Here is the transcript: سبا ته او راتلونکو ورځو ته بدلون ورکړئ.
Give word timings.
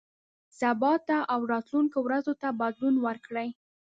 سبا 0.59 0.93
ته 1.07 1.17
او 1.33 1.39
راتلونکو 1.53 1.97
ورځو 2.05 2.33
ته 2.41 2.47
بدلون 2.61 2.95
ورکړئ. 3.05 3.49